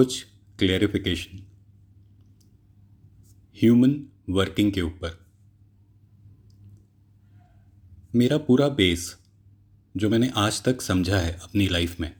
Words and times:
कुछ 0.00 0.26
clarification 0.58 1.38
human 3.62 4.06
working 4.30 4.72
के 4.72 4.82
ऊपर. 4.82 5.26
मेरा 8.14 8.38
पूरा 8.38 8.68
बेस 8.68 9.18
जो 9.96 10.10
मैंने 10.10 10.32
आज 10.36 10.62
तक 10.64 10.80
समझा 10.80 11.18
है 11.18 11.32
अपनी 11.32 11.68
लाइफ 11.68 12.00
में, 12.00 12.16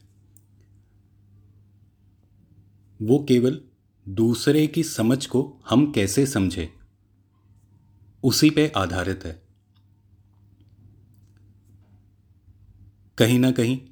वो 3.02 3.24
केवल 3.28 3.60
दूसरे 4.08 4.66
की 4.66 4.82
समझ 4.82 5.26
को 5.26 5.60
हम 5.68 5.92
कैसे 5.92 6.26
समझे, 6.26 6.74
उसी 8.22 8.50
पे 8.50 8.72
आधारित 8.76 9.24
है। 9.24 9.42
कहीं 13.18 13.38
ना 13.38 13.50
कहीं 13.50 13.89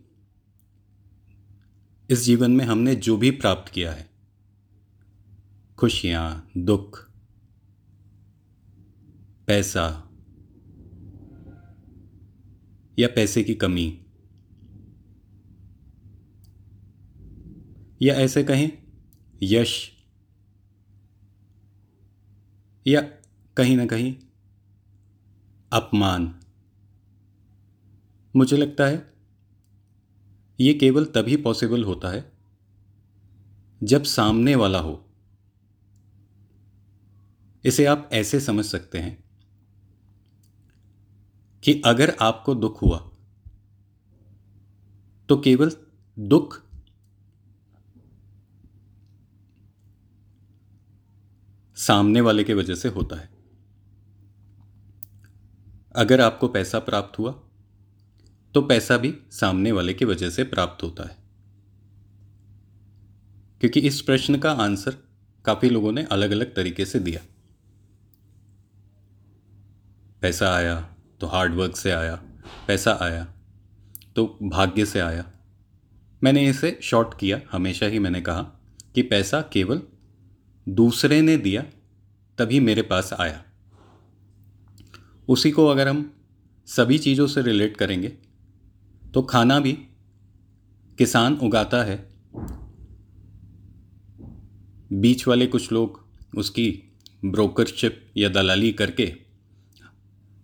इस 2.10 2.24
जीवन 2.24 2.50
में 2.50 2.64
हमने 2.64 2.94
जो 2.94 3.16
भी 3.16 3.30
प्राप्त 3.30 3.72
किया 3.72 3.92
है। 3.92 4.10
खुशियाँ, 5.78 6.50
दुख, 6.56 7.10
पैसा 9.46 10.10
या 12.98 13.08
पैसे 13.08 13.44
की 13.44 13.54
कमी 13.54 14.06
या 18.02 18.14
ऐसे 18.14 18.44
कहें, 18.44 18.70
यश 19.42 19.90
या 22.86 23.00
कहीं 23.56 23.76
ना 23.76 23.86
कहीं 23.86 24.16
अपमान। 25.72 26.40
मुझे 28.36 28.56
लगता 28.56 28.86
है 28.86 29.17
ये 30.58 30.72
केवल 30.74 31.04
तभी 31.04 31.36
पॉसिबल 31.36 31.84
होता 31.84 32.08
है, 32.08 32.32
जब 33.82 34.02
सामने 34.02 34.54
वाला 34.54 34.78
हो। 34.78 35.04
इसे 37.64 37.84
आप 37.84 38.08
ऐसे 38.12 38.40
समझ 38.40 38.64
सकते 38.64 38.98
हैं 38.98 39.24
कि 41.62 41.82
अगर 41.86 42.16
आपको 42.20 42.54
दुख 42.54 42.82
हुआ 42.82 42.98
तो 45.28 45.36
केवल 45.36 45.70
दुख 46.16 46.62
सामने 51.76 52.20
वाले 52.20 52.44
के 52.44 52.54
वजह 52.54 52.74
से 52.74 52.88
होता 52.88 53.16
है। 53.16 53.28
अगर 55.96 56.20
आपको 56.20 56.48
पैसा 56.48 56.78
प्राप्त 56.78 57.18
हुआ 57.18 57.32
तो 58.54 58.62
पैसा 58.62 58.96
भी 58.96 59.14
सामने 59.30 59.72
वाले 59.72 59.94
की 59.94 60.04
वजह 60.04 60.30
से 60.30 60.44
प्राप्त 60.44 60.82
होता 60.82 61.02
है। 61.02 61.16
क्योंकि 63.60 63.80
इस 63.80 64.00
प्रश्न 64.00 64.38
का 64.38 64.52
आंसर 64.52 64.96
काफ़ी 65.44 65.68
लोगों 65.70 65.92
ने 65.92 66.02
अलग 66.02 66.30
अलग 66.30 66.54
तरीके 66.54 66.84
से 66.84 66.98
दिया। 66.98 67.20
पैसा 70.22 70.54
आया 70.54 70.80
तो 71.20 71.26
हार्ड 71.26 71.54
वर्क 71.54 71.76
से 71.76 71.90
आया, 71.90 72.14
पैसा 72.68 72.98
आया 73.00 73.24
तो 74.16 74.38
भाग्य 74.42 74.86
से 74.86 75.00
आया। 75.00 75.32
मैंने 76.22 76.48
इसे 76.48 76.78
शॉर्ट 76.82 77.18
किया, 77.18 77.40
हमेशा 77.52 77.86
ही 77.86 77.98
मैंने 77.98 78.20
कहा 78.20 78.42
कि 78.94 79.02
पैसा 79.02 79.40
केवल 79.40 79.82
दूसरे 80.68 81.20
ने 81.22 81.36
दिया, 81.36 81.62
तभी 82.38 82.60
मेरे 82.60 82.82
पास 82.82 83.12
आया। 83.12 83.44
उसी 85.28 85.50
को 85.50 85.66
अगर 85.66 85.88
हम 85.88 86.12
सभी 86.66 86.98
चीज़ों 86.98 87.26
से 87.26 87.42
रिलेट 87.42 87.76
करेंगे 87.76 88.12
तो 89.14 89.22
खाना 89.22 89.60
भी 89.60 89.72
किसान 90.98 91.34
उगाता 91.34 91.82
है। 91.82 91.96
बीच 94.92 95.26
वाले 95.28 95.46
कुछ 95.46 95.72
लोग 95.72 96.06
उसकी 96.36 96.82
ब्रोकरशिप 97.24 98.12
या 98.16 98.28
दलाली 98.28 98.72
करके 98.72 99.06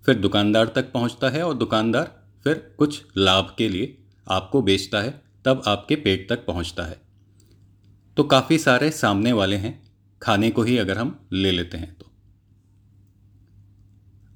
फिर 0.07 0.15
दुकानदार 0.15 0.67
तक 0.67 0.93
पहुँचता 0.93 1.29
है 1.29 1.43
और 1.43 1.55
दुकानदार 1.55 2.31
फिर 2.45 2.75
कुछ 2.79 3.03
लाभ 3.17 3.55
के 3.59 3.69
लिए 3.69 3.99
आपको 4.29 4.63
बेचता 4.63 5.01
है, 5.01 5.23
तब 5.45 5.63
आपके 5.67 5.97
पेट 5.97 6.29
तक 6.29 6.47
पहुँचता 6.47 6.83
है। 6.83 7.01
तो 8.17 8.25
काफ़ी 8.25 8.59
सारे 8.59 8.91
सामने 8.91 9.33
वाले 9.33 9.57
हैं, 9.57 9.83
खाने 10.23 10.51
को 10.51 10.63
ही 10.63 10.79
अगर 10.79 10.99
हम 10.99 11.29
ले 11.33 11.51
लेते 11.51 11.79
हैं 11.79 11.95
तो। 11.95 12.11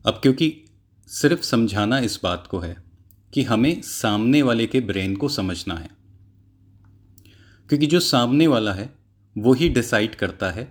अब 0.06 0.20
क्योंकि 0.22 0.64
सिर्फ़ 1.08 1.42
समझाना 1.42 1.98
इस 1.98 2.20
बात 2.22 2.46
को 2.46 2.58
है 2.58 2.87
कि 3.32 3.42
हमें 3.42 3.80
सामने 3.82 4.42
वाले 4.42 4.66
के 4.66 4.80
ब्रेन 4.80 5.16
को 5.16 5.28
समझना 5.28 5.74
है। 5.74 5.90
क्योंकि 7.68 7.86
जो 7.86 8.00
सामने 8.00 8.46
वाला 8.46 8.72
है, 8.72 8.90
वो 9.36 9.52
ही 9.52 9.68
डिसाइड 9.68 10.14
करता 10.14 10.50
है 10.50 10.64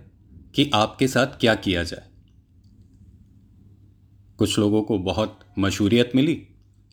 कि 0.54 0.70
आपके 0.74 1.08
साथ 1.08 1.38
क्या 1.40 1.54
किया 1.54 1.82
जाए। 1.82 2.06
कुछ 4.38 4.58
लोगों 4.58 4.82
को 4.82 4.98
बहुत 4.98 5.38
मशहूरियत 5.58 6.12
मिली 6.14 6.40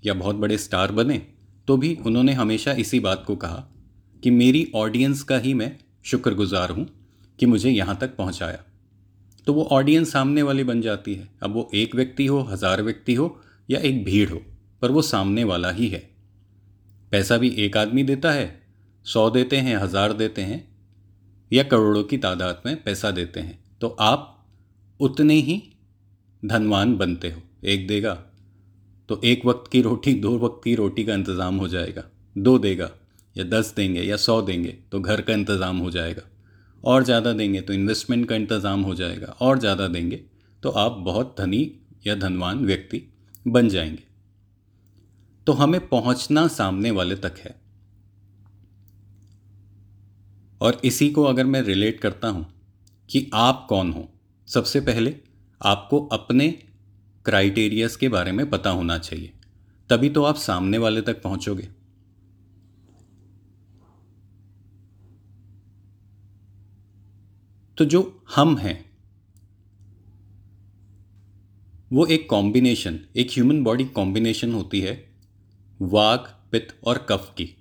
या 0.04 0.14
बहुत 0.14 0.36
बड़े 0.36 0.58
स्टार 0.58 0.92
बने 0.92 1.18
तो 1.68 1.78
भी 1.78 1.94
उन्होंने 2.06 2.34
हमेशा 2.34 2.72
इसी 2.72 3.00
बात 3.00 3.24
को 3.28 3.36
कहा 3.36 3.64
कि 4.24 4.32
मेरी 4.32 4.68
ऑडियंस 4.76 5.24
का 5.24 5.38
ही 5.38 5.54
मैं 5.54 5.72
शुक्रगुजार 6.06 6.70
हूँ 6.70 6.88
कि 7.40 7.46
मुझे 7.46 7.70
यहाँ 7.70 7.98
तक 7.98 8.16
पहुँचाया। 8.16 8.64
तो 9.48 9.54
वो 9.54 9.64
ऑडियंस 9.72 10.12
सामने 10.12 10.42
वाली 10.42 10.64
बन 10.64 10.82
जाती 10.82 11.14
है। 11.16 11.28
अब 11.44 11.54
वो 11.54 11.70
एक 11.74 11.96
व्यक्ति 11.96 12.26
हो, 12.26 12.42
हज़ार 12.42 12.82
व्यक्ति 12.82 13.14
हो 13.14 13.42
या 13.70 13.80
एक 13.80 14.04
भीड़ 14.06 14.30
हो। 14.30 14.42
पर 14.86 14.92
वो 14.92 15.02
सामने 15.02 15.44
वाला 15.44 15.70
ही 15.72 15.88
है। 15.88 16.00
पैसा 17.12 17.38
भी 17.38 17.50
एक 17.60 17.78
आदमी 17.78 18.04
देता 18.04 18.32
है, 18.32 18.46
सौ 19.06 19.30
देते 19.30 19.58
हैं, 19.58 19.76
हज़ार 19.78 20.14
देते 20.14 20.42
हैं, 20.42 20.68
या 21.52 21.64
करोड़ों 21.64 22.04
की 22.04 22.18
तादाद 22.18 22.62
में 22.66 22.76
पैसा 22.84 23.12
देते 23.12 23.40
हैं। 23.40 23.58
तो 23.82 23.88
आप 24.02 24.32
उतने 25.00 25.34
ही 25.34 25.62
धनवान 26.44 26.96
बनते 26.98 27.30
हो, 27.32 27.42
एक 27.64 27.88
देगा। 27.88 28.14
तो 29.10 29.20
एक 29.24 29.46
वक्त 29.46 29.72
की 29.72 29.82
रोटी, 29.82 30.14
दो 30.14 30.38
वक्त 30.40 30.62
की 30.64 30.76
रोटी 30.76 31.06
का 31.06 31.14
इंतज़ाम 31.14 31.58
हो 31.58 31.68
जाएगा। 31.68 32.04
दो 32.36 32.58
देगा, 32.60 32.90
या 33.36 33.44
दस 33.50 33.74
देंगे, 33.78 34.02
या 34.02 34.18
सौ 34.18 34.42
देंगे 34.42 34.78
तो 34.92 35.00
घर 35.00 35.22
का 35.22 35.34
इंतज़ाम 35.34 35.78
हो 35.78 35.92
जाएगा। 35.92 36.30
और 36.84 37.04
ज़्यादा 37.04 37.34
देंगे 37.34 37.62
तो 37.62 37.74
इन्वेस्टमेंट 37.74 38.28
का 38.30 38.36
इंतज़ाम 38.36 38.82
हो 38.82 38.96
जाएगा। 38.96 39.36
और 39.42 39.60
ज़्यादा 39.60 39.88
देंगे 39.88 40.22
तो 40.64 40.70
आप 40.70 40.98
बहुत 41.06 41.36
धनी 41.40 41.72
या 42.08 42.16
धनवान 42.16 42.66
व्यक्ति 42.66 43.02
बन 43.48 43.70
जाएँगे। 43.70 44.04
तो 45.48 45.54
हमें 45.54 45.88
पहुँचना 45.88 46.48
सामने 46.48 46.92
वाले 46.92 47.16
तक 47.16 47.36
है। 47.40 47.56
और 50.62 50.82
इसी 50.86 51.10
को 51.10 51.24
अगर 51.24 51.46
मैं 51.46 51.62
रिलेट 51.62 52.00
करता 52.00 52.28
हूँ 52.28 52.46
कि 53.10 53.30
आप 53.34 53.66
कौन 53.70 53.92
हो, 53.92 54.08
सबसे 54.48 54.82
पहले 54.82 55.16
आपको 55.62 56.00
अपने 56.06 56.50
क्राइटेरियस 57.26 57.96
के 57.96 58.10
बारे 58.10 58.32
में 58.32 58.50
पता 58.50 58.70
होना 58.70 58.98
चाहिए, 58.98 59.34
तभी 59.90 60.10
तो 60.10 60.24
आप 60.24 60.36
सामने 60.36 60.78
वाले 60.78 61.02
तक 61.02 61.22
पहुंचोगे। 61.22 61.68
तो 67.78 67.86
जो 67.86 68.02
हम 68.36 68.58
हैं, 68.58 68.86
वो 71.94 72.06
एक 72.06 72.30
कॉम्बिनेशन 72.30 73.00
एक 73.16 73.32
ह्यूमन 73.32 73.64
बॉडी 73.64 73.86
कॉम्बिनेशन 73.86 74.54
होती 74.54 74.80
है 74.82 74.94
वाग, 75.82 76.20
पित्त 76.52 76.80
और 76.84 76.98
कफ 76.98 77.34
की। 77.38 77.58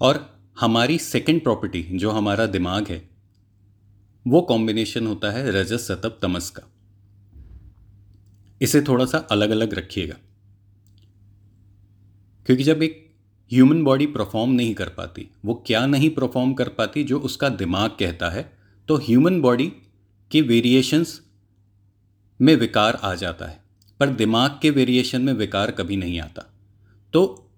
और 0.00 0.38
हमारी 0.60 0.98
सेकंड 0.98 1.42
प्रॉपर्टी 1.42 1.82
जो 1.82 2.10
हमारा 2.10 2.46
दिमाग 2.46 2.88
है, 2.88 3.10
वो 4.26 4.40
कॉम्बिनेशन 4.40 5.06
होता 5.06 5.30
है 5.30 5.50
रजस 5.50 5.88
सतप 5.88 6.18
तमस 6.22 6.50
का। 6.50 6.62
इसे 8.62 8.82
थोड़ा 8.82 9.04
सा 9.04 9.18
अलग 9.18 9.50
अलग 9.50 9.74
रखिएगा। 9.74 10.14
क्योंकि 12.46 12.62
जब 12.62 12.82
एक 12.82 13.14
ह्यूमन 13.52 13.84
बॉडी 13.84 14.06
परफॉर्म 14.06 14.50
नहीं 14.50 14.74
कर 14.74 14.88
पाती, 14.88 15.28
वो 15.44 15.64
क्या 15.66 15.86
नहीं 15.86 16.10
परफॉर्म 16.10 16.54
कर 16.54 16.68
पाती 16.68 17.04
जो 17.04 17.20
उसका 17.20 17.48
दिमाग 17.48 17.90
कहता 17.90 18.30
है 18.30 18.58
तो 18.88 18.96
ह्यूमन 18.96 19.40
बॉडी 19.40 19.72
के 20.30 20.40
वेरिएशंस 20.40 21.20
में 22.40 22.56
विकार 22.56 22.94
आ 22.94 23.14
जाता 23.14 23.46
है। 23.46 23.62
पर 24.00 24.08
दिमाग 24.08 24.58
के 24.62 24.70
वेरिएशन 24.70 25.22
में 25.22 25.32
विकार 25.32 25.70
कभी 25.70 25.96
नहीं 25.96 26.20
आता। 26.20 26.51
तो 27.12 27.50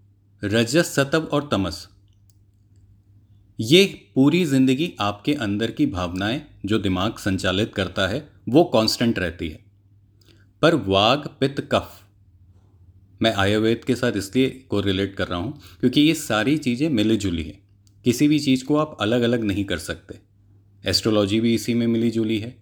रजस, 0.45 0.95
सतव 0.95 1.23
और 1.23 1.49
तमस। 1.53 1.89
ये 3.61 3.85
पूरी 4.15 4.45
ज़िंदगी 4.45 4.93
आपके 5.01 5.35
अंदर 5.35 5.71
की 5.71 5.87
भावनाएँ 5.87 6.41
जो 6.67 6.79
दिमाग 6.79 7.19
संचालित 7.19 7.75
करता 7.75 8.09
है, 8.09 8.29
वो 8.49 8.65
कांस्टेंट 8.65 9.19
रहती 9.19 9.49
है। 9.49 9.65
पर 10.63 10.75
वाग, 10.75 11.29
पित्त, 11.41 11.69
कफ, 11.73 12.01
मैं 13.23 13.35
आयुर्वेद 13.35 13.85
के 13.85 13.95
साथ 13.95 14.13
इसलिए 14.13 14.49
को 14.71 14.81
रिलेट 14.81 15.15
कर 15.17 15.29
रहा 15.29 15.39
हूँ, 15.39 15.61
क्योंकि 15.81 16.01
ये 16.01 16.15
सारी 16.15 16.59
चीज़ें 16.59 16.89
मिली 16.89 17.17
जुली 17.17 17.43
है। 17.43 17.59
किसी 18.05 18.29
भी 18.29 18.39
चीज़ 18.39 18.65
को 18.65 18.77
आप 18.77 18.97
अलग 19.01 19.23
अलग 19.23 19.45
नहीं 19.45 19.65
कर 19.65 19.79
सकते। 19.79 20.19
एस्ट्रोलॉजी 20.91 21.41
भी 21.41 21.55
इसी 21.55 21.75
में 21.75 21.87
मिली 21.87 22.11
जुली 22.11 22.39
है। 22.39 22.57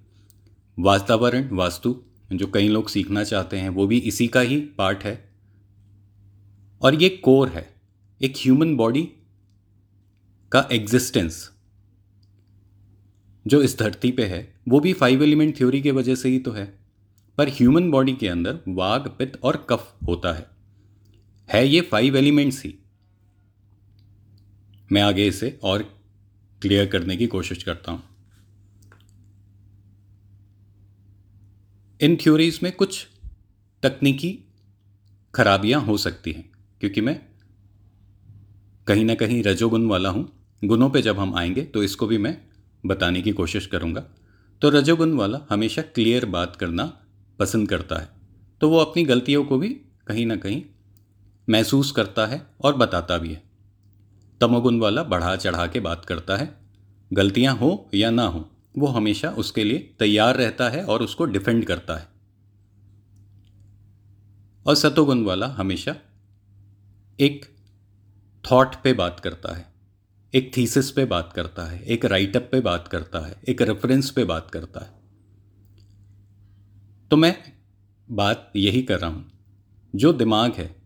वातावरण, 0.79 1.49
वास्तु, 1.53 2.03
जो 2.33 2.47
कई 2.47 2.69
लोग 2.69 2.88
सीखना 2.88 3.25
चाहते 3.25 3.56
हैं, 3.56 3.69
वो 3.69 3.87
भी 3.87 3.99
इसी 3.99 4.29
का 4.29 4.41
ही 4.41 4.61
पार्ट 4.61 5.05
है। 5.05 5.31
और 6.82 7.02
ये 7.02 7.08
कोर 7.08 7.49
है, 7.49 7.75
एक 8.23 8.34
ह्यूमन 8.37 8.76
बॉडी 8.76 9.08
का 10.52 10.69
एग्जिस्टेंस 10.73 11.52
जो 13.46 13.62
इस 13.62 13.79
धरती 13.79 14.11
पे 14.11 14.26
है, 14.26 14.61
वो 14.69 14.81
भी 14.81 14.93
फाइव 14.93 15.23
एलिमेंट 15.23 15.58
थ्योरी 15.58 15.82
के 15.82 15.90
वजह 15.90 16.14
से 16.14 16.29
ही 16.29 16.38
तो 16.38 16.52
है। 16.52 16.79
पर 17.38 17.49
ह्यूमन 17.49 17.90
बॉडी 17.90 18.12
के 18.12 18.29
अंदर 18.29 18.58
वाघ 18.69 19.08
पित्त 19.08 19.40
और 19.43 19.67
कफ 19.70 19.96
होता 20.06 20.32
है। 20.32 20.46
है 21.50 21.69
ये 21.69 21.81
फाइव 21.81 22.17
एलिमेंट्स 22.17 22.64
ही। 22.64 22.79
मैं 24.93 25.02
आगे 25.02 25.26
इसे 25.26 25.61
और 25.62 25.82
क्लियर 26.62 26.87
करने 26.87 27.17
की 27.17 27.26
कोशिश 27.26 27.62
करता 27.62 27.93
हूँ। 27.93 28.02
इन 32.00 32.17
थ्योरीज 32.17 32.61
में 32.62 32.73
कुछ 32.73 33.06
तकनीकी 33.82 34.38
खराबियाँ 35.35 35.81
हो 35.81 35.96
सकती 35.96 36.32
हैं। 36.32 36.51
क्योंकि 36.82 37.00
मैं 37.00 37.20
कहीं 38.87 39.05
ना 39.05 39.14
कहीं 39.14 39.43
रजोगुण 39.43 39.87
वाला 39.87 40.08
हूँ। 40.08 40.49
गुणों 40.64 40.90
पे 40.90 41.02
जब 41.02 41.19
हम 41.19 41.34
आएँगे 41.34 41.62
तो 41.62 41.82
इसको 41.82 42.06
भी 42.06 42.19
मैं 42.19 42.43
बताने 42.87 43.23
की 43.23 43.32
कोशिश 43.32 43.67
करूँगा। 43.67 44.00
तो 44.62 44.70
रजोगुण 44.70 45.12
वाला 45.12 45.40
हमेशा 45.50 45.82
क्लियर 45.82 46.25
बात 46.25 46.56
करना 46.56 47.00
पसंद 47.38 47.69
करता 47.69 47.96
है। 47.96 48.08
तो 48.61 48.70
वो 48.70 48.79
अपनी 48.79 49.05
गलतियों 49.05 49.44
को 49.44 49.58
भी 49.58 49.69
कहीं 50.06 50.26
ना 50.26 50.37
कहीं 50.37 50.62
महसूस 51.49 51.93
करता 51.93 52.26
है 52.26 52.46
और 52.61 52.76
बताता 52.76 53.19
भी 53.19 53.32
है। 53.32 53.43
तमोगुण 54.40 54.78
वाला 54.78 55.02
बढ़ा 55.02 55.37
चढ़ा 55.37 55.67
के 55.67 55.81
बात 55.81 56.05
करता 56.05 56.37
है। 56.37 56.55
गलतियाँ 57.12 57.56
हो 57.56 57.90
या 57.94 58.11
ना 58.11 58.26
हो, 58.26 58.50
वो 58.78 58.87
हमेशा 58.87 59.31
उसके 59.31 59.64
लिए 59.64 59.94
तैयार 59.99 60.37
रहता 60.37 60.69
है 60.69 60.85
और 60.85 61.02
उसको 61.02 61.25
डिफेंड 61.25 61.64
करता 61.64 61.96
है। 61.96 62.08
और 64.67 64.75
सतोगुण 64.75 65.25
वाला 65.25 65.46
हमेशा 65.46 65.96
एक 67.23 67.45
थॉट 68.45 68.75
पे 68.85 68.93
बात 68.93 69.21
करता 69.21 69.57
है, 69.57 69.67
एक 70.35 70.57
थीसिस 70.57 70.91
पे 70.91 71.05
बात 71.05 71.33
करता 71.33 71.65
है, 71.65 71.83
एक 71.83 72.05
राइटअप 72.05 72.49
पे 72.53 72.61
बात 72.61 72.89
करता 72.89 73.27
है, 73.27 73.37
एक 73.49 73.63
रेफरेंस 73.63 74.11
पे 74.11 74.25
बात 74.25 74.51
करता 74.51 74.81
है। 74.81 74.91
तो 77.11 77.17
मैं 77.17 77.53
बात 78.11 78.53
यही 78.57 78.83
कर 78.83 78.99
रहा 78.99 79.11
हूँ, 79.11 79.31
जो 79.97 80.13
दिमाग 80.13 80.53
है, 80.53 80.77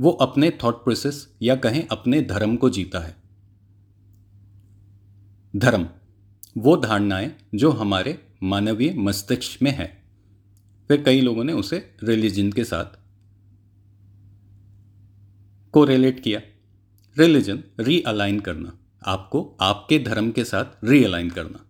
वो 0.00 0.10
अपने 0.10 0.50
थॉट 0.50 0.84
प्रोसेस 0.84 1.36
या 1.42 1.56
कहें 1.56 1.86
अपने 1.86 2.22
धर्म 2.22 2.56
को 2.56 2.70
जीता 2.70 2.98
है। 2.98 3.16
धर्म, 5.56 5.88
वो 6.58 6.76
धारणाएँ 6.76 7.32
जो 7.54 7.70
हमारे 7.70 8.28
मानवीय 8.42 8.94
मस्तिष्क 8.94 9.62
में 9.62 9.70
है, 9.70 10.02
फिर 10.88 11.02
कई 11.02 11.20
लोगों 11.20 11.44
ने 11.44 11.52
उसे 11.52 11.96
रिलीजन 12.02 12.52
के 12.52 12.64
साथ 12.64 13.03
को 15.74 15.84
रिलेट 15.84 16.20
किया। 16.20 16.40
रिलीजन 17.18 17.64
रीअलाइन 17.80 18.40
करना। 18.40 18.72
आपको 19.06 19.56
आपके 19.60 19.98
धर्म 19.98 20.30
के 20.30 20.44
साथ 20.44 20.84
रीअलाइन 20.84 21.30
करना। 21.30 21.66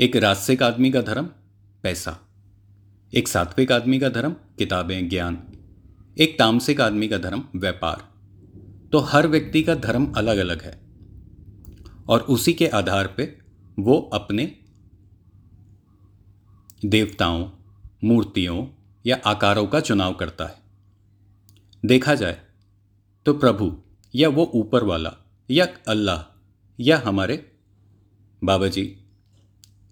एक 0.00 0.16
रास्तिक 0.16 0.62
आदमी 0.62 0.90
का 0.90 1.02
धर्म, 1.02 1.26
पैसा। 1.82 2.18
एक 3.14 3.28
सात्विक 3.28 3.72
आदमी 3.72 3.98
का 3.98 4.08
धर्म, 4.08 4.32
किताबें, 4.32 5.08
ज्ञान। 5.08 5.42
एक 6.18 6.38
तामसिक 6.38 6.80
आदमी 6.80 7.08
का 7.08 7.18
धर्म, 7.18 7.44
व्यापार। 7.56 8.12
तो 8.92 8.98
हर 8.98 9.26
व्यक्ति 9.26 9.62
का 9.62 9.74
धर्म 9.74 10.12
अलग 10.12 10.38
अलग 10.38 10.62
है। 10.62 10.80
और 12.08 12.20
उसी 12.20 12.52
के 12.52 12.66
आधार 12.66 13.06
पे 13.06 13.38
वो 13.78 14.10
अपने 14.12 14.56
देवताओं, 16.84 17.50
मूर्तियों 18.04 18.66
या 19.06 19.20
आकारों 19.26 19.66
का 19.66 19.80
चुनाव 19.80 20.14
करता 20.14 20.46
है। 20.46 20.69
देखा 21.84 22.14
जाए 22.14 22.40
तो 23.26 23.32
प्रभु 23.34 23.82
या 24.14 24.28
वो 24.28 24.44
ऊपर 24.54 24.84
वाला 24.84 25.12
या 25.50 25.66
अल्लाह 25.88 26.22
या 26.78 27.02
हमारे 27.04 27.52
बाबा 28.44 28.66
जी 28.66 28.84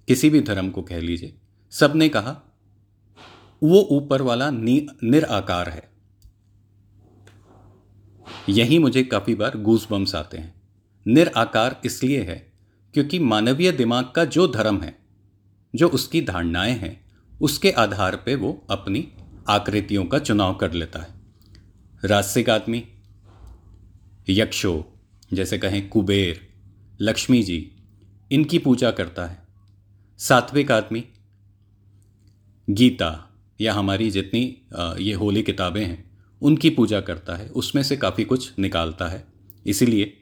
किसी 0.09 0.31
भी 0.31 0.41
धर्म 0.41 0.71
को 0.71 0.83
कह 0.83 1.01
लीजिए 1.01 1.35
सबने 1.73 2.09
कहा, 2.09 2.31
वो 3.63 3.81
ऊपर 3.81 4.23
वाला 4.23 4.51
निराकार 4.51 5.69
है। 5.69 5.89
यही 8.49 8.79
मुझे 8.79 9.03
काफ़ी 9.03 9.35
बार 9.35 9.57
गूस 9.57 9.87
बम्स 9.91 10.15
आते 10.15 10.39
हैं। 10.39 10.55
निराकार 11.07 11.81
इसलिए 11.85 12.23
है 12.23 12.53
क्योंकि 12.95 13.19
मानवीय 13.19 13.73
दिमाग 13.73 14.13
का 14.17 14.25
जो 14.25 14.47
धर्म 14.49 14.81
है, 14.83 14.99
जो 15.75 15.89
उसकी 15.89 16.21
धारणाएँ 16.23 16.73
हैं, 16.73 17.01
उसके 17.41 17.71
आधार 17.71 18.17
पे 18.17 18.35
वो 18.35 18.67
अपनी 18.71 19.09
आकृतियों 19.49 20.05
का 20.05 20.19
चुनाव 20.19 20.55
कर 20.55 20.73
लेता 20.73 20.99
है। 20.99 21.18
रास्तिक 22.05 22.51
आदमी, 22.51 22.85
यक्षो, 24.29 24.93
जैसे 25.33 25.59
कहें 25.59 25.89
कुबेर, 25.89 26.49
लक्ष्मी 27.01 27.43
जी, 27.43 27.73
इनकी 28.33 28.59
पूजा 28.59 28.91
करता 28.91 29.27
है। 29.27 29.39
सात्विक 30.19 30.73
आदमी, 30.73 31.05
गीता, 32.71 33.39
या 33.61 33.75
हमारी 33.75 34.11
जितनी 34.11 34.57
ये 35.01 35.13
होली 35.13 35.43
किताबें 35.43 35.85
हैं, 35.87 36.19
उनकी 36.43 36.71
पूजा 36.71 37.01
करता 37.01 37.37
है। 37.37 37.49
उसमें 37.49 37.83
से 37.83 37.97
काफ़ी 37.97 38.25
कुछ 38.25 38.53
निकालता 38.59 39.09
है। 39.09 39.25
इसीलिए 39.67 40.19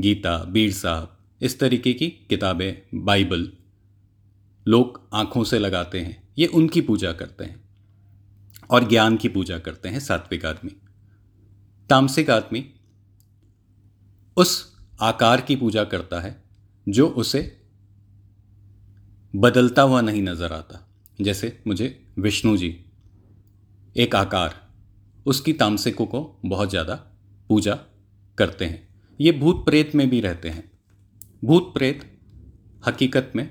गीता, 0.00 0.44
बीर 0.44 0.72
साहब, 0.72 1.18
इस 1.42 1.58
तरीके 1.60 1.92
की 1.92 2.08
किताबें, 2.08 3.04
बाइबल, 3.04 3.52
लोग 4.68 5.08
आँखों 5.12 5.44
से 5.44 5.58
लगाते 5.58 6.00
हैं। 6.00 6.28
ये 6.38 6.46
उनकी 6.46 6.80
पूजा 6.80 7.12
करते 7.12 7.44
हैं 7.44 7.64
और 8.70 8.88
ज्ञान 8.88 9.16
की 9.16 9.28
पूजा 9.28 9.58
करते 9.58 9.88
हैं 9.88 10.00
सात्विक 10.00 10.46
आदमी। 10.46 10.76
तामसिक 11.90 12.30
आदमी 12.30 12.64
उस 14.36 14.76
आकार 15.00 15.40
की 15.40 15.56
पूजा 15.56 15.84
करता 15.84 16.20
है, 16.20 16.44
जो 16.86 17.08
उसे 17.08 17.40
बदलता 19.34 19.82
हुआ 19.82 20.00
नहीं 20.00 20.22
नज़र 20.22 20.52
आता। 20.52 20.82
जैसे 21.20 21.58
मुझे 21.66 22.06
विष्णु 22.18 22.56
जी, 22.56 22.68
एक 23.96 24.14
आकार, 24.16 24.54
उसकी 25.26 25.52
तामसिकों 25.52 26.06
को 26.06 26.40
बहुत 26.46 26.70
ज़्यादा 26.70 26.94
पूजा 27.50 27.78
करते 28.38 28.64
हैं। 28.64 28.88
ये 29.20 29.32
भूत 29.32 29.64
प्रेत 29.64 29.94
में 29.94 30.08
भी 30.10 30.20
रहते 30.20 30.48
हैं। 30.48 30.70
भूत 31.44 31.72
प्रेत 31.74 32.04
हकीकत 32.86 33.32
में 33.36 33.48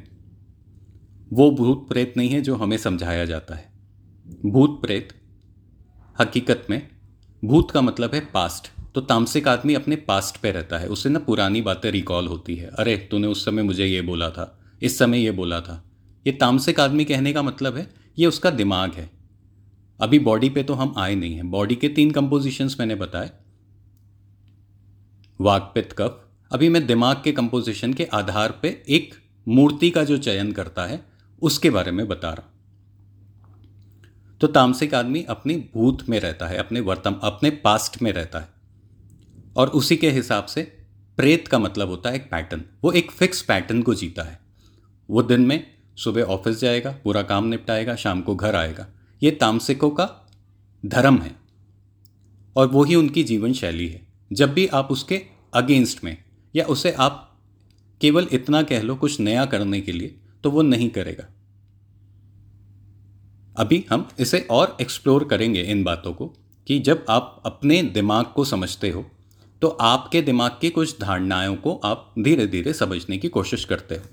वो 1.33 1.49
भूत 1.51 1.87
प्रेत 1.87 2.13
नहीं 2.17 2.29
है 2.29 2.41
जो 2.41 2.55
हमें 2.55 2.77
समझाया 2.77 3.25
जाता 3.25 3.55
है। 3.55 3.73
भूत 4.45 4.81
प्रेत 4.81 5.13
हकीकत 6.19 6.67
में 6.69 6.94
भूत 7.45 7.71
का 7.71 7.81
मतलब 7.81 8.13
है 8.13 8.19
पास्ट 8.25 8.67
तो 8.95 9.01
तामसिक 9.01 9.47
आदमी 9.47 9.73
अपने 9.73 9.95
पास्ट 9.95 10.37
पे 10.37 10.51
रहता 10.51 10.77
है। 10.77 10.87
उससे 10.87 11.09
ना 11.09 11.19
पुरानी 11.19 11.61
बातें 11.61 11.89
रिकॉल 11.91 12.27
होती 12.27 12.55
है। 12.55 12.67
अरे, 12.69 12.95
तूने 13.11 13.27
उस 13.27 13.45
समय 13.45 13.63
मुझे 13.63 13.85
ये 13.85 14.01
बोला 14.01 14.29
था, 14.29 14.59
इस 14.81 14.97
समय 14.97 15.23
ये 15.23 15.31
बोला 15.31 15.59
था। 15.61 15.83
ये 16.27 16.33
तामसिक 16.33 16.79
आदमी 16.79 17.05
कहने 17.05 17.33
का 17.33 17.41
मतलब 17.41 17.77
है, 17.77 17.87
ये 18.19 18.27
उसका 18.27 18.49
दिमाग 18.49 18.93
है। 18.93 19.09
अभी 19.99 20.19
बॉडी 20.19 20.49
पे 20.49 20.63
तो 20.63 20.73
हम 20.73 20.93
आए 20.97 21.15
नहीं 21.15 21.35
हैं। 21.35 21.51
बॉडी 21.51 21.75
के 21.75 21.89
तीन 21.89 22.11
कंपोजिशंस 22.11 22.77
मैंने 22.79 22.95
बताए। 22.95 23.31
वाकपित 25.41 25.93
कफ। 25.93 26.25
अभी 26.51 26.69
मैं 26.69 26.85
दिमाग 26.87 27.21
के 27.23 27.31
कंपोजिशन 27.31 27.93
के 27.93 28.05
आधार 28.05 28.59
पे 28.61 28.83
एक 28.89 29.13
मूर्ति 29.47 29.89
का 29.89 30.03
जो 30.03 30.17
चयन 30.17 30.51
करता 30.51 30.85
है, 30.85 31.05
उसके 31.41 31.69
बारे 31.69 31.91
में 31.91 32.07
बता 32.07 32.29
रहा 32.29 32.51
तो 34.41 34.47
तामसिक 34.47 34.93
आदमी 34.93 35.23
अपनी 35.23 35.69
भूत 35.73 36.09
में 36.09 36.19
रहता 36.19 36.47
है, 36.47 36.57
अपने 36.57 36.79
वर्तम, 36.79 37.19
अपने 37.23 37.49
पास्ट 37.49 38.01
में 38.01 38.11
रहता 38.11 38.39
है। 38.39 38.49
और 39.55 39.67
उसी 39.67 39.97
के 39.97 40.11
हिसाब 40.11 40.45
से 40.45 40.61
प्रेत 41.17 41.47
का 41.47 41.59
मतलब 41.59 41.87
होता 41.87 42.09
है 42.09 42.15
एक 42.15 42.31
पैटर्न 42.31 42.63
वो 42.83 42.91
एक 42.91 43.11
फिक्स 43.11 43.41
पैटर्न 43.41 43.81
को 43.81 43.93
जीता 43.93 44.23
है। 44.23 44.39
वो 45.09 45.23
दिन 45.23 45.41
में 45.41 45.67
सुबह 45.97 46.21
ऑफ़िस 46.21 46.59
जाएगा, 46.59 46.91
पूरा 47.03 47.21
काम 47.21 47.45
निपटाएगा, 47.45 47.95
शाम 47.95 48.21
को 48.21 48.35
घर 48.35 48.55
आएगा। 48.55 48.87
ये 49.23 49.31
तामसिकों 49.31 49.89
का 49.89 50.29
धर्म 50.85 51.17
है। 51.17 51.35
और 52.55 52.67
वो 52.67 52.83
ही 52.83 52.95
उनकी 52.95 53.23
जीवन 53.23 53.53
शैली 53.53 53.87
है। 53.87 54.07
जब 54.33 54.53
भी 54.53 54.67
आप 54.67 54.87
उसके 54.91 55.21
अगेंस्ट 55.53 56.03
में 56.03 56.23
या 56.55 56.65
उसे 56.65 56.91
आप 56.91 57.39
केवल 58.01 58.27
इतना 58.31 58.63
कह 58.63 58.81
लो 58.81 58.95
कुछ 58.95 59.19
नया 59.19 59.45
करने 59.45 59.81
के 59.81 59.91
लिए 59.91 60.19
तो 60.43 60.51
वो 60.51 60.61
नहीं 60.61 60.89
करेगा। 60.89 61.34
अभी 63.57 63.85
हम 63.91 64.09
इसे 64.19 64.47
और 64.51 64.77
एक्सप्लोर 64.81 65.23
करेंगे 65.23 65.61
इन 65.61 65.83
बातों 65.83 66.13
को 66.13 66.27
कि 66.67 66.79
जब 66.79 67.05
आप 67.09 67.41
अपने 67.45 67.81
दिमाग 67.83 68.25
को 68.25 68.45
समझते 68.45 68.89
हो 68.89 69.05
तो 69.61 69.67
आपके 69.67 70.21
दिमाग 70.21 70.57
की 70.61 70.69
कुछ 70.69 70.99
धारणाओं 71.01 71.55
को 71.55 71.75
आप 71.75 72.13
धीरे 72.19 72.47
धीरे 72.47 72.73
समझने 72.73 73.17
की 73.17 73.29
कोशिश 73.29 73.65
करते 73.65 73.95
हो। 73.95 74.03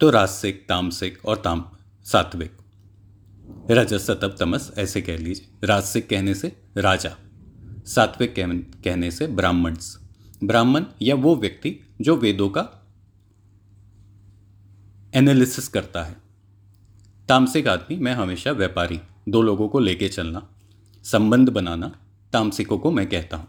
तो 0.00 0.10
राजसिक, 0.10 0.66
तामसिक 0.68 1.24
और 1.24 1.36
ताम 1.36 1.64
सात्विक। 2.04 2.56
रजस 3.70 4.06
सतप 4.06 4.36
तमस 4.40 4.72
ऐसे 4.78 5.02
कह 5.02 5.16
लीजिए। 5.16 5.66
राजसिक 5.66 6.08
कहने 6.08 6.34
से 6.34 6.56
राजा, 6.76 7.16
सात्विक 7.86 8.34
कहने 8.84 9.10
से 9.10 9.26
ब्राह्मण्स। 9.26 9.98
ब्राह्मण 10.44 10.84
या 11.02 11.14
वो 11.14 11.36
व्यक्ति 11.36 11.76
जो 12.00 12.16
वेदों 12.16 12.48
का 12.48 12.68
एनालिसिस 15.14 15.68
करता 15.68 16.04
है। 16.04 16.21
तामसिक 17.28 17.68
आदमी, 17.68 17.96
मैं 17.96 18.12
हमेशा 18.12 18.50
व्यापारी, 18.50 19.00
दो 19.28 19.42
लोगों 19.42 19.68
को 19.68 19.78
लेके 19.78 20.08
चलना, 20.08 20.48
संबंध 21.04 21.48
बनाना, 21.48 21.98
तामसिकों 22.32 22.78
को 22.78 22.90
मैं 22.90 23.08
कहता 23.08 23.36
हूँ। 23.36 23.48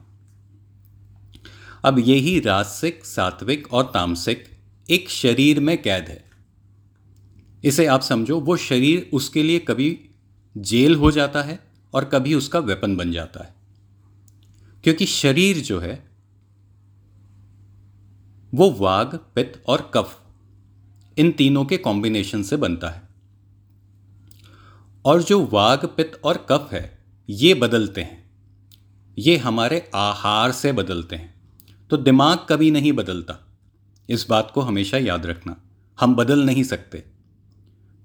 अब 1.86 2.00
यही 2.00 2.39
रासिक, 2.39 3.06
सात्विक 3.06 3.74
और 3.74 3.84
तामसिक, 3.94 4.46
एक 4.89 5.10
शरीर 5.10 5.60
में 5.60 5.82
कैद 5.82 6.06
है। 6.08 6.25
इसे 7.63 7.86
आप 7.86 8.01
समझो, 8.01 8.39
वो 8.39 8.58
शरीर 8.58 9.10
उसके 9.13 9.44
लिए 9.44 9.60
कभी 9.60 10.10
जेल 10.58 10.96
हो 10.96 11.12
जाता 11.12 11.42
है 11.42 11.60
और 11.94 12.06
कभी 12.06 12.34
उसका 12.34 12.60
वेपन 12.60 12.96
बन 12.96 13.12
जाता 13.12 13.44
है। 13.44 13.53
क्योंकि 14.84 15.06
शरीर 15.06 15.58
जो 15.58 15.80
है, 15.80 16.10
वो 18.53 18.72
वाग, 18.72 19.15
पित्त 19.36 19.63
और 19.68 19.92
कफ, 19.94 20.22
इन 21.18 21.32
तीनों 21.32 21.65
के 21.65 21.77
कॉम्बिनेशन 21.77 22.44
से 22.44 22.58
बनता 22.58 22.89
है। 22.89 23.02
और 25.05 25.24
जो 25.24 25.45
वाग, 25.45 25.86
पित्त 25.86 26.22
और 26.24 26.45
कफ 26.50 26.69
है, 26.72 27.05
ये 27.29 27.53
बदलते 27.53 28.01
हैं। 28.01 28.31
ये 29.17 29.38
हमारे 29.38 29.91
आहार 29.95 30.51
से 30.51 30.72
बदलते 30.72 31.15
हैं। 31.15 31.33
तो 31.89 31.98
दिमाग 31.98 32.39
कभी 32.50 32.72
नहीं 32.72 32.93
बदलता। 32.93 33.48
इस 34.10 34.27
बात 34.29 34.51
को 34.55 34.62
हमेशा 34.62 34.98
याद 34.98 35.25
रखना। 35.25 35.63
हम 36.00 36.15
बदल 36.15 36.39
नहीं 36.45 36.63
सकते। 36.63 37.03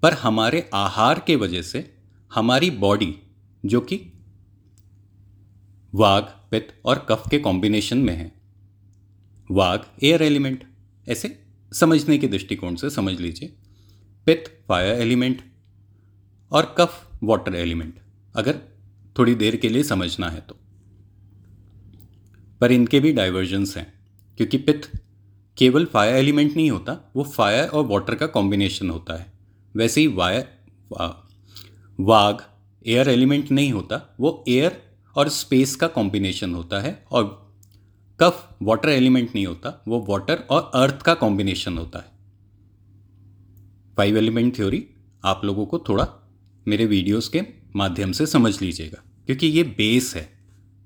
पर 0.03 0.13
हमारे 0.13 0.71
आहार 0.75 1.19
के 1.27 1.37
वजह 1.37 1.63
से 1.63 1.97
हमारी 2.35 2.71
बॉडी 2.71 3.19
जो 3.67 3.81
कि 3.81 4.13
वाघ 5.95 6.23
पित्त 6.23 6.81
और 6.85 7.07
कफ 7.09 7.25
के 7.31 7.39
कॉम्बिनेशन 7.39 7.99
में 7.99 8.17
है। 8.17 8.33
वाघ 9.51 9.79
एयर 10.03 10.23
एलिमेंट 10.23 10.69
ऐसे 11.09 11.47
समझने 11.73 12.19
के 12.19 12.29
दृष्टिकोण 12.29 12.75
से 12.75 12.91
समझ 12.91 13.21
लीजिए। 13.21 13.57
पित्त 14.27 14.65
फायर 14.69 15.01
एलिमेंट 15.01 15.48
और 16.53 16.75
कफ 16.79 17.07
वाटर 17.23 17.55
एलिमेंट 17.55 17.95
अगर 18.35 18.59
थोड़ी 19.19 19.35
देर 19.35 19.57
के 19.57 19.69
लिए 19.69 19.83
समझना 19.83 20.29
है 20.29 20.41
तो। 20.41 20.57
पर 22.61 22.73
इनके 22.73 23.01
भी 23.01 23.13
डाइवर्जन्स 23.13 23.77
हैं, 23.77 23.93
क्योंकि 24.39 24.59
पित्त 24.59 24.91
केवल 25.57 25.85
फायर 25.85 26.17
एलिमेंट 26.17 26.57
नहीं 26.57 26.71
होता, 26.71 27.13
वो 27.17 27.25
फायर 27.25 27.69
और 27.69 27.87
वाटर 27.87 28.15
का 28.15 28.27
कॉम्बिनेशन 28.27 28.91
होता 28.91 29.15
है। 29.15 29.33
वैसे 29.75 30.01
ही 30.01 30.07
वायर 30.07 30.49
वाघ 31.99 32.35
एयर 32.87 33.09
एलिमेंट 33.09 33.51
नहीं 33.51 33.73
होता, 33.73 34.01
वो 34.21 34.45
एयर 34.49 34.83
और 35.17 35.29
स्पेस 35.29 35.75
का 35.77 35.87
कॉम्बिनेशन 35.87 36.55
होता 36.55 36.81
है, 36.81 37.05
और 37.11 37.55
कफ 38.21 38.57
वाटर 38.63 38.89
एलिमेंट 38.89 39.35
नहीं 39.35 39.47
होता, 39.47 39.83
वो 39.89 40.05
वाटर 40.09 40.45
और 40.51 40.71
अर्थ 40.75 41.03
का 41.03 41.15
कॉम्बिनेशन 41.15 41.79
होता 41.79 41.99
है। 41.99 42.13
फाइव 43.97 44.17
एलिमेंट 44.17 44.55
थ्योरी 44.57 44.87
आप 45.25 45.41
लोगों 45.45 45.67
को 45.67 45.79
थोड़ा 45.79 46.07
मेरे 46.69 46.87
वीडियोस 46.87 47.29
के 47.29 47.41
माध्यम 47.77 48.13
से 48.13 48.27
समझ 48.27 48.61
लीजिएगा, 48.63 49.03
क्योंकि 49.27 49.47
ये 49.47 49.63
बेस 49.63 50.15
है। 50.17 50.29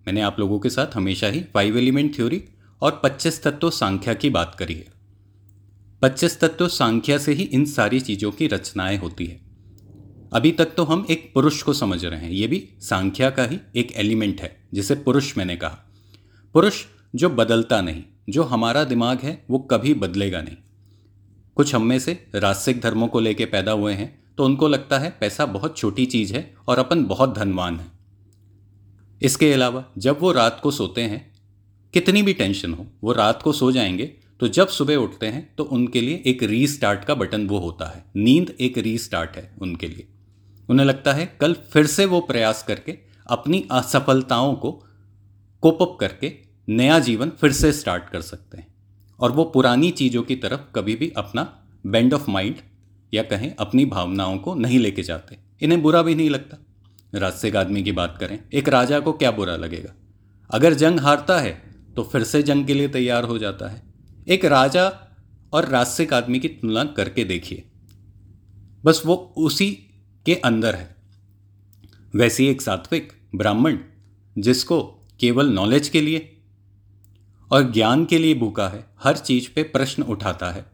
मैंने 0.07 0.21
आप 0.21 0.37
लोगों 0.39 0.59
के 0.59 0.71
साथ 0.71 0.87
हमेशा 0.95 1.27
ही 1.27 1.41
फाइव 1.55 1.79
एलिमेंट 1.79 2.17
थ्योरी 2.17 2.43
और 2.83 3.01
पच्चीस 3.05 3.43
तत्व 3.43 3.71
सांख्या 3.71 4.15
की 4.15 4.31
बात 4.31 4.55
करी 4.59 4.75
है। 4.75 4.87
पच्चीस 6.03 6.41
तत्व 6.41 6.69
सांख्या 6.69 7.19
से 7.19 7.33
ही 7.33 7.43
इन 7.43 7.65
सारी 7.65 8.01
चीज़ों 8.01 8.31
की 8.33 8.47
रचनाएँ 8.47 8.97
होती 8.97 9.27
है। 9.27 9.41
अभी 10.33 10.53
तक 10.53 10.75
तो 10.77 10.85
हम 10.85 11.07
एक 11.11 11.31
पुरुष 11.35 11.63
को 11.63 11.73
समझ 11.73 12.05
रहे 12.05 12.21
हैं, 12.21 12.31
ये 12.31 12.47
भी 12.47 12.69
सांख्या 12.81 13.31
का 13.31 13.45
ही 13.45 13.59
एक 13.77 13.93
एलिमेंट 13.93 14.41
है, 14.41 14.57
जिसे 14.75 14.95
पुरुष 14.95 15.37
मैंने 15.39 15.57
कहा। 15.57 15.79
पुरुष 16.55 16.85
जो 17.15 17.31
बदलता 17.31 17.81
नहीं, 17.81 18.05
जो 18.29 18.43
हमारा 18.43 18.85
दिमाग 18.85 19.19
है, 19.19 19.45
वो 19.51 19.59
कभी 19.59 19.95
बदलेगा 19.95 20.43
नहीं। 20.43 20.57
कुछ 21.57 21.75
हम 21.75 21.87
में 21.87 21.99
से 21.99 22.27
रास्तिक 22.35 22.81
धर्मों 22.81 23.09
को 23.09 23.21
लेके 23.21 23.45
पैदा 23.45 23.73
हुए 23.73 23.93
हैं 23.93 24.22
तो 24.39 24.45
उनको 24.45 24.69
लगता 24.69 24.99
है 24.99 25.11
पैसा 25.21 25.47
बहुत 25.47 25.77
छोटी 25.77 26.07
चीज़ 26.07 26.35
है 26.35 26.55
और 26.69 26.79
अपन 26.79 27.05
बहुत 27.05 27.35
धनवान 27.35 27.81
है। 27.81 27.87
इसके 29.23 29.53
अलावा, 29.53 29.85
जब 29.99 30.19
वो 30.21 30.33
रात 30.33 30.61
को 30.63 30.71
सोते 30.71 31.03
हैं, 31.03 31.33
कितनी 31.95 32.23
भी 32.23 32.33
टेंशन 32.33 32.73
हो, 32.75 32.87
वो 33.05 33.13
रात 33.13 33.43
को 33.43 33.53
सो 33.53 33.73
जाएँगे 33.73 34.07
तो 34.41 34.49
जब 34.49 34.69
सुबह 34.69 34.97
उठते 34.97 35.27
हैं 35.27 35.55
तो 35.57 35.65
उनके 35.65 36.01
लिए 36.01 36.23
एक 36.27 36.43
रीस्टार्ट 36.43 37.05
का 37.05 37.15
बटन 37.15 37.47
वो 37.47 37.59
होता 37.59 37.87
है। 37.87 38.05
नींद 38.17 38.55
एक 38.61 38.79
रीस्टार्ट 38.79 39.37
है 39.37 39.55
उनके 39.63 39.89
लिए। 39.89 40.09
उन्हें 40.69 40.87
लगता 40.87 41.13
है 41.13 41.27
कल 41.41 41.55
फिर 41.55 41.87
से 41.87 42.07
वो 42.07 42.21
प्रयास 42.21 42.63
करके, 42.63 42.99
अपनी 43.27 43.69
असफलताओं 43.71 44.55
को 44.55 44.73
कोपअप 45.63 45.97
करके 46.01 46.33
नया 46.69 46.99
जीवन 46.99 47.31
फिर 47.31 47.53
से 47.53 47.73
स्टार्ट 47.73 48.09
कर 48.09 48.21
सकते 48.21 48.59
हैं। 48.59 48.67
और 49.21 49.33
वो 49.33 49.45
पुरानी 49.45 49.91
चीज़ों 49.91 50.23
की 50.23 50.37
तरफ़ 50.37 50.61
कभी 50.75 50.97
भी 50.97 51.13
अपना 51.17 51.65
बेंड 51.87 52.15
ऑफ़ 52.15 52.31
माइंड 52.31 52.57
या 53.15 53.23
कहें 53.23 53.55
अपनी 53.59 53.85
भावनाओं 53.85 54.39
को 54.39 54.55
नहीं 54.55 54.79
लेके 54.79 55.03
जाते। 55.03 55.39
इन्हें 55.63 55.83
बुरा 55.83 56.03
भी 56.03 56.15
नहीं 56.15 56.31
लगता। 56.31 56.59
राजसिक 57.15 57.57
आदमी 57.57 57.83
की 57.83 57.93
बात 57.93 58.17
करें, 58.21 58.39
एक 58.55 58.69
राजा 58.69 59.01
को 59.01 59.13
क्या 59.13 59.31
बुरा 59.31 59.57
लगेगा? 59.57 59.93
अगर 60.51 60.75
जंग 60.75 61.01
हारता 61.01 61.41
है 61.41 61.63
तो 61.97 62.03
फिर 62.03 62.23
से 62.25 62.43
जंग 62.43 62.67
के 62.67 62.75
लिए 62.75 62.89
तैयार 62.89 63.25
हो 63.25 63.39
जाता 63.39 63.69
है। 63.69 63.83
एक 64.29 64.45
राजा 64.45 64.89
और 65.53 65.69
राजसिक 65.69 66.13
आदमी 66.13 66.39
की 66.39 66.49
तुलना 66.49 66.85
करके 66.85 67.25
देखिए। 67.25 67.65
बस 68.85 69.03
वो 69.07 69.35
उसी 69.37 69.71
के 70.27 70.35
अंदर 70.35 70.75
है। 70.75 70.97
वैसी 72.15 72.47
एक 72.47 72.63
सात्विक, 72.63 73.13
ब्राह्मण, 73.35 73.79
जिसको 74.39 74.83
केवल 75.21 75.49
नॉलेज 75.49 75.89
के 75.89 76.01
लिए 76.01 76.37
और 77.53 77.73
ज्ञान 77.73 78.05
के 78.05 78.19
लिए 78.19 78.35
भूखा 78.35 78.69
है, 78.69 78.87
हर 79.03 79.17
चीज़ 79.17 79.49
पे 79.55 79.63
प्रश्न 79.63 80.03
उठाता 80.03 80.51
है। 80.51 80.72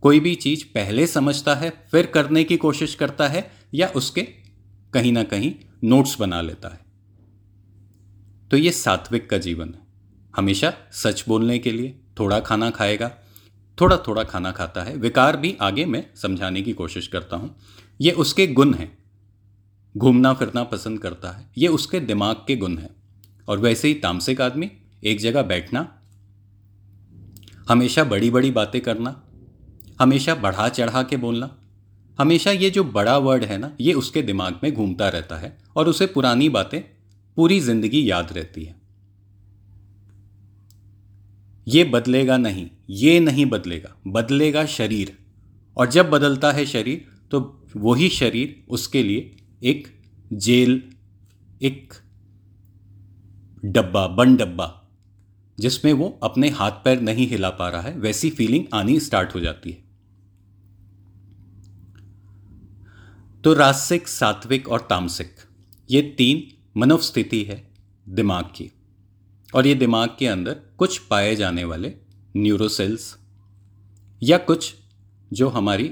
कोई 0.00 0.20
भी 0.20 0.34
चीज़ 0.34 0.64
पहले 0.64 1.06
समझता 1.06 1.54
है, 1.54 1.70
फिर 1.90 2.06
करने 2.06 2.44
की 2.44 2.56
कोशिश 2.56 2.94
करता 2.94 3.28
है, 3.28 3.52
या 3.74 3.88
उसके 3.88 4.22
कहीं 4.92 5.12
ना 5.12 5.22
कहीं 5.22 5.54
नोट्स 5.84 6.20
बना 6.20 6.40
लेता 6.40 6.68
है। 6.68 6.80
तो 8.50 8.56
ये 8.56 8.70
सात्विक 8.70 9.30
का 9.30 9.38
जीवन 9.38 9.68
है। 9.68 9.80
हमेशा 10.36 10.74
सच 10.92 11.24
बोलने 11.28 11.58
के 11.58 11.72
लिए 11.72 12.00
थोड़ा 12.18 12.40
खाना 12.40 12.70
खाएगा, 12.70 13.10
थोड़ा 13.80 13.96
थोड़ा 13.96 14.24
खाना 14.24 14.52
खाता 14.52 14.82
है। 14.82 14.96
विकार 14.96 15.36
भी 15.36 15.56
आगे 15.60 15.86
मैं 15.86 16.06
समझाने 16.16 16.62
की 16.62 16.72
कोशिश 16.72 17.06
करता 17.06 17.36
हूँ। 17.36 17.56
ये 18.00 18.10
उसके 18.10 18.46
गुण 18.46 18.74
हैं। 18.74 18.98
घूमना 19.96 20.34
फिरना 20.34 20.64
पसंद 20.64 21.00
करता 21.00 21.30
है। 21.30 21.50
ये 21.58 21.68
उसके 21.68 22.00
दिमाग 22.00 22.36
के 22.36 22.56
गुण 22.56 22.78
हैं। 22.78 22.96
और 23.48 23.58
वैसे 23.58 23.88
ही 23.88 23.94
तामसिक 23.94 24.40
आदमी, 24.40 24.70
एक 25.04 25.20
जगह 25.20 25.42
बैठना, 25.42 26.02
हमेशा 27.68 28.04
बड़ी 28.04 28.30
बड़ी 28.30 28.50
बातें 28.50 28.80
करना 28.80 29.24
हमेशा 29.98 30.34
बढ़ा 30.36 30.68
चढ़ा 30.70 31.02
के 31.02 31.16
बोलना। 31.16 31.50
हमेशा 32.18 32.50
ये 32.52 32.70
जो 32.70 32.84
बड़ा 32.86 33.16
वर्ड 33.18 33.44
है 33.44 33.58
ना, 33.58 33.70
ये 33.80 33.92
उसके 33.94 34.22
दिमाग 34.22 34.60
में 34.62 34.72
घूमता 34.74 35.08
रहता 35.08 35.36
है 35.36 35.56
और 35.76 35.88
उसे 35.88 36.06
पुरानी 36.08 36.48
बातें 36.48 36.80
पूरी 37.36 37.58
ज़िंदगी 37.60 38.10
याद 38.10 38.32
रहती 38.32 38.64
है। 38.64 38.76
ये 41.66 41.84
बदलेगा 41.86 42.36
नहीं, 42.36 42.68
ये 42.90 43.18
नहीं 43.20 43.46
बदलेगा 43.46 43.94
बदलेगा 44.08 44.64
शरीर। 44.68 45.16
और 45.76 45.88
जब 45.88 46.10
बदलता 46.10 46.50
है 46.52 46.64
शरीर 46.66 47.04
तो 47.30 47.40
वही 47.76 48.08
शरीर 48.10 48.64
उसके 48.70 49.02
लिए 49.02 49.36
एक 49.62 49.88
जेल, 50.34 50.82
एक 51.62 51.92
डब्बा, 53.62 54.06
बन 54.08 54.36
डब्बा, 54.36 54.74
जिसमें 55.58 55.92
वो 55.92 56.18
अपने 56.22 56.48
हाथ 56.50 56.84
पैर 56.84 57.00
नहीं 57.00 57.26
हिला 57.28 57.50
पा 57.50 57.68
रहा 57.68 57.82
है, 57.82 57.98
वैसी 57.98 58.30
फीलिंग 58.30 58.64
आनी 58.74 58.98
स्टार्ट 59.00 59.34
हो 59.34 59.40
जाती 59.40 59.70
है। 59.70 59.86
तो 63.44 63.52
रासिक 63.54 64.08
सात्विक 64.08 64.68
और 64.68 64.80
तामसिक, 64.80 65.36
ये 65.90 66.02
तीन 66.02 66.42
मनोस्थिति 66.80 67.42
है 67.42 67.70
दिमाग 68.08 68.44
की। 68.44 68.70
और 69.54 69.66
ये 69.66 69.74
दिमाग 69.74 70.16
के 70.18 70.26
अंदर 70.26 70.54
कुछ 70.78 70.98
पाए 70.98 71.36
जाने 71.36 71.64
वाले 71.64 71.92
न्यूरोसेल्स 72.36 73.16
या 74.22 74.38
कुछ 74.38 74.74
जो 75.32 75.48
हमारी 75.48 75.90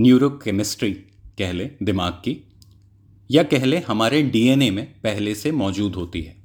न्यूरोकेमिस्ट्री 0.00 0.92
कह 1.38 1.52
लें, 1.52 1.76
दिमाग 1.82 2.12
की, 2.12 2.36
या 3.30 3.42
कह 3.42 3.64
लें 3.64 3.82
हमारे 3.82 4.22
डीएनए 4.22 4.70
में 4.70 5.00
पहले 5.00 5.34
से 5.34 5.52
मौजूद 5.52 5.94
होती 5.94 6.22
है। 6.22 6.36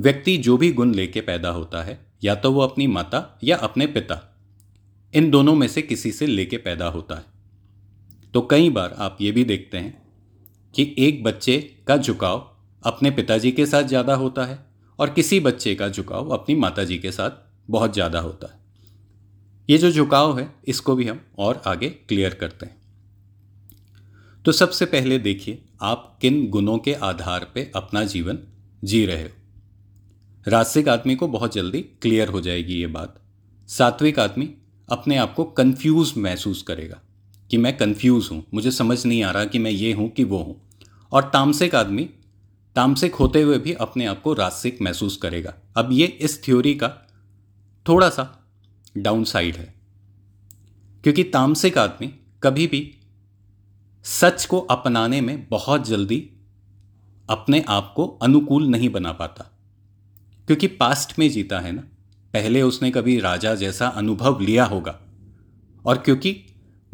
व्यक्ति 0.00 0.36
जो 0.36 0.56
भी 0.56 0.72
गुण 0.72 0.94
लेके 0.94 1.20
पैदा 1.20 1.48
होता 1.48 1.82
है, 1.82 2.06
या 2.24 2.34
तो 2.34 2.52
वो 2.52 2.60
अपनी 2.60 2.86
माता 2.86 3.38
या 3.44 3.56
अपने 3.56 3.86
पिता, 3.86 4.36
इन 5.14 5.30
दोनों 5.30 5.54
में 5.54 5.68
से 5.68 5.82
किसी 5.82 6.12
से 6.12 6.26
लेके 6.26 6.56
पैदा 6.56 6.86
होता 6.86 7.14
है। 7.14 7.35
तो 8.36 8.40
कई 8.40 8.70
बार 8.70 8.94
आप 8.98 9.18
ये 9.20 9.30
भी 9.32 9.44
देखते 9.44 9.78
हैं 9.78 10.02
कि 10.74 10.94
एक 10.98 11.22
बच्चे 11.24 11.58
का 11.86 11.96
झुकाव 11.96 12.56
अपने 12.82 13.10
पिताजी 13.10 13.52
के 13.52 13.66
साथ 13.66 13.82
ज़्यादा 13.82 14.14
होता 14.14 14.44
है 14.44 14.58
और 14.98 15.10
किसी 15.10 15.40
बच्चे 15.40 15.74
का 15.74 15.88
झुकाव 15.88 16.28
अपनी 16.28 16.54
माताजी 16.54 16.98
के 16.98 17.12
साथ 17.12 17.30
बहुत 17.70 17.94
ज़्यादा 17.94 18.20
होता 18.20 18.46
है। 18.46 18.60
ये 19.68 19.78
जो 19.78 19.90
झुकाव 19.90 20.38
है, 20.38 20.54
इसको 20.68 20.96
भी 20.96 21.06
हम 21.08 21.20
और 21.38 21.62
आगे 21.66 21.88
क्लियर 21.88 22.34
करते 22.34 22.66
हैं। 22.66 22.76
तो 24.44 24.52
सबसे 24.52 24.86
पहले 24.86 25.18
देखिए, 25.18 25.62
आप 25.82 26.18
किन 26.20 26.48
गुणों 26.50 26.78
के 26.78 26.94
आधार 26.94 27.50
पे 27.54 27.70
अपना 27.76 28.04
जीवन 28.04 28.38
जी 28.84 29.04
रहे 29.06 29.22
हो। 29.22 30.50
रास्तिक 30.50 30.88
आदमी 30.88 31.16
को 31.16 31.28
बहुत 31.28 31.54
जल्दी 31.54 31.82
क्लियर 31.82 32.28
हो 32.28 32.40
जाएगी 32.40 32.74
ये 32.74 32.86
बात। 32.86 33.20
सात्विक 33.68 34.18
आदमी 34.18 34.54
अपने 34.88 35.16
आप 35.16 35.34
को 35.34 35.44
कंफ्यूज 35.44 36.14
महसूस 36.16 36.62
करेगा। 36.62 37.00
कि 37.50 37.56
मैं 37.56 37.76
कंफ्यूज 37.76 38.28
हूँ। 38.32 38.44
मुझे 38.54 38.70
समझ 38.70 39.06
नहीं 39.06 39.22
आ 39.22 39.30
रहा 39.30 39.44
कि 39.44 39.58
मैं 39.58 39.70
ये 39.70 39.92
हूँ 39.92 40.10
कि 40.10 40.24
वो 40.24 40.38
हूँ। 40.38 40.60
और 41.12 41.22
तामसिक 41.22 41.74
आदमी, 41.74 42.10
तामसिक 42.76 43.14
होते 43.14 43.42
हुए 43.42 43.58
भी 43.58 43.72
अपने 43.72 44.06
आप 44.06 44.22
को 44.22 44.32
रासिक 44.32 44.82
महसूस 44.82 45.16
करेगा। 45.16 45.54
अब 45.76 45.88
ये 45.92 46.06
इस 46.06 46.44
थ्योरी 46.44 46.74
का 46.74 46.88
थोड़ा 47.88 48.08
सा 48.08 48.46
डाउन 48.96 49.24
साइड 49.24 49.56
है। 49.56 49.74
क्योंकि 51.02 51.24
तामसिक 51.24 51.78
आदमी 51.78 52.14
कभी 52.42 52.66
भी 52.66 52.94
सच 54.04 54.46
को 54.46 54.60
अपनाने 54.60 55.20
में 55.20 55.48
बहुत 55.48 55.88
जल्दी 55.88 56.30
अपने 57.30 57.64
आप 57.68 57.92
को 57.96 58.06
अनुकूल 58.06 58.66
नहीं 58.66 58.88
बना 58.88 59.12
पाता। 59.12 59.44
क्योंकि 60.46 60.66
पास्ट 60.66 61.18
में 61.18 61.30
जीता 61.30 61.60
है 61.60 61.72
ना, 61.72 61.82
पहले 62.32 62.62
उसने 62.62 62.90
कभी 62.90 63.20
राजा 63.20 63.54
जैसा 63.54 63.88
अनुभव 63.88 64.40
लिया 64.40 64.64
होगा। 64.64 65.00
और 65.86 65.98
क्योंकि 65.98 66.46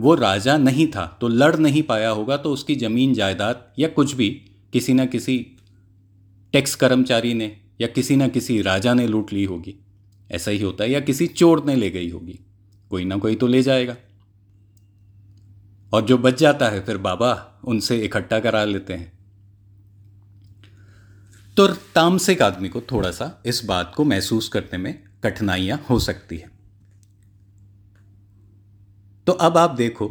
वो 0.02 0.14
राजा 0.14 0.56
नहीं 0.56 0.86
था 0.86 1.18
तो 1.20 1.28
लड़ 1.28 1.56
नहीं 1.56 1.82
पाया 1.82 2.10
होगा 2.10 2.36
तो 2.36 2.52
उसकी 2.52 2.74
ज़मीन, 2.74 3.14
जायदाद 3.14 3.72
या 3.78 3.88
कुछ 3.88 4.14
भी 4.14 4.30
किसी 4.72 4.94
न 4.94 5.06
किसी 5.06 5.56
टैक्स 6.52 6.74
कर्मचारी 6.74 7.34
ने 7.34 7.56
या 7.80 7.88
किसी 7.88 8.16
न 8.16 8.28
किसी 8.28 8.62
राजा 8.62 8.94
ने 8.94 9.06
लूट 9.06 9.32
ली 9.32 9.44
होगी। 9.44 9.74
ऐसा 10.30 10.50
ही 10.50 10.62
होता 10.62 10.84
है, 10.84 10.90
या 10.90 11.00
किसी 11.00 11.26
चोर 11.26 11.64
ने 11.64 11.76
ले 11.76 11.90
गई 11.90 12.10
होगी। 12.10 12.38
कोई 12.90 13.04
ना 13.04 13.16
कोई 13.16 13.34
तो 13.34 13.46
ले 13.46 13.62
जाएगा। 13.62 13.96
और 15.92 16.02
जो 16.02 16.18
बच 16.18 16.38
जाता 16.38 16.68
है, 16.68 16.84
फिर 16.84 16.96
बाबा 16.96 17.60
उनसे 17.64 17.98
इकट्ठा 17.98 18.40
करा 18.40 18.64
लेते 18.64 18.94
हैं। 18.94 19.12
तो 21.56 21.68
तामसिक 21.68 22.42
आदमी 22.42 22.68
को 22.68 22.80
थोड़ा 22.80 23.10
सा 23.10 23.42
इस 23.46 23.64
बात 23.64 23.92
को 23.96 24.04
महसूस 24.04 24.48
करने 24.48 24.78
में 24.78 25.02
कठिनाइयाँ 25.24 25.86
हो 25.90 25.98
सकती 25.98 26.36
है। 26.36 26.51
तो 29.26 29.32
अब 29.32 29.56
आप 29.56 29.70
देखो 29.70 30.08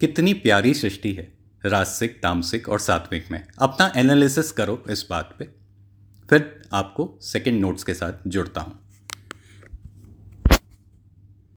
कितनी 0.00 0.34
प्यारी 0.34 0.74
सृष्टि 0.74 1.12
है 1.12 1.32
रासिक 1.66 2.22
तामसिक 2.22 2.68
और 2.68 2.78
सात्विक 2.78 3.30
में। 3.30 3.46
अपना 3.58 3.92
एनालिसिस 3.96 4.52
करो 4.52 4.82
इस 4.90 5.06
बात 5.10 5.36
पे। 5.38 5.44
फिर 6.30 6.62
आपको 6.72 7.18
सेकंड 7.22 7.60
नोट्स 7.60 7.84
के 7.84 7.94
साथ 7.94 8.12
जुड़ता 8.26 8.60
हूँ। 8.60 8.91